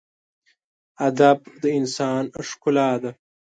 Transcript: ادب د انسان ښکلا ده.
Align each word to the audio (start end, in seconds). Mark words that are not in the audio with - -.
ادب 1.07 1.37
د 1.61 1.63
انسان 1.77 2.23
ښکلا 2.49 2.89
ده. 3.01 3.11